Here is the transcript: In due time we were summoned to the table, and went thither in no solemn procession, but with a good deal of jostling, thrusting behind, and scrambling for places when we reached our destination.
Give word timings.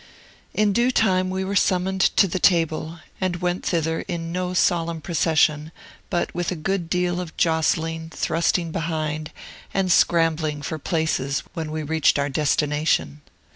In 0.55 0.73
due 0.73 0.89
time 0.89 1.29
we 1.29 1.45
were 1.45 1.55
summoned 1.55 2.01
to 2.17 2.27
the 2.27 2.39
table, 2.39 2.97
and 3.23 3.35
went 3.35 3.63
thither 3.63 3.99
in 4.07 4.31
no 4.31 4.55
solemn 4.55 4.99
procession, 4.99 5.71
but 6.09 6.33
with 6.33 6.49
a 6.51 6.55
good 6.55 6.89
deal 6.89 7.19
of 7.21 7.37
jostling, 7.37 8.09
thrusting 8.09 8.71
behind, 8.71 9.29
and 9.75 9.91
scrambling 9.91 10.63
for 10.63 10.79
places 10.79 11.43
when 11.53 11.69
we 11.71 11.83
reached 11.83 12.17
our 12.17 12.29
destination. 12.29 13.21